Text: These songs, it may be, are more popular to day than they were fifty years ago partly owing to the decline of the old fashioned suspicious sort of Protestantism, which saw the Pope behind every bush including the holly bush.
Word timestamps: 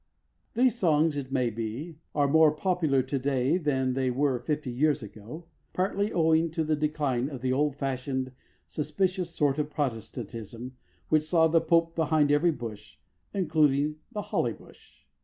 These 0.55 0.79
songs, 0.79 1.15
it 1.15 1.31
may 1.31 1.51
be, 1.51 1.99
are 2.15 2.27
more 2.27 2.49
popular 2.55 3.03
to 3.03 3.19
day 3.19 3.59
than 3.59 3.93
they 3.93 4.09
were 4.09 4.39
fifty 4.39 4.71
years 4.71 5.03
ago 5.03 5.45
partly 5.73 6.11
owing 6.11 6.49
to 6.53 6.63
the 6.63 6.75
decline 6.75 7.29
of 7.29 7.41
the 7.41 7.53
old 7.53 7.75
fashioned 7.75 8.31
suspicious 8.65 9.29
sort 9.29 9.59
of 9.59 9.69
Protestantism, 9.69 10.75
which 11.09 11.29
saw 11.29 11.47
the 11.47 11.61
Pope 11.61 11.95
behind 11.95 12.31
every 12.31 12.49
bush 12.49 12.97
including 13.31 13.97
the 14.11 14.23
holly 14.23 14.53
bush. 14.53 15.05